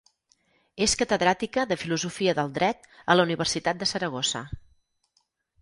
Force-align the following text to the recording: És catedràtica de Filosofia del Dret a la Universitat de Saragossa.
És 0.85 0.95
catedràtica 1.01 1.67
de 1.73 1.77
Filosofia 1.83 2.35
del 2.41 2.51
Dret 2.57 2.89
a 3.15 3.19
la 3.19 3.27
Universitat 3.29 3.83
de 3.85 3.93
Saragossa. 3.95 4.43